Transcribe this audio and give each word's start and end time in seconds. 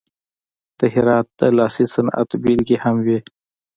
د 0.77 0.79
هرات 0.93 1.27
د 1.39 1.41
لاسي 1.57 1.85
صنعت 1.95 2.29
بیلګې 2.43 2.77
هم 2.83 2.95
وې. 3.05 3.19